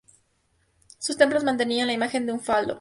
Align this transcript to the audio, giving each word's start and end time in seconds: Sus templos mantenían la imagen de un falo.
Sus 0.97 1.15
templos 1.15 1.43
mantenían 1.43 1.85
la 1.85 1.93
imagen 1.93 2.25
de 2.25 2.31
un 2.31 2.39
falo. 2.39 2.69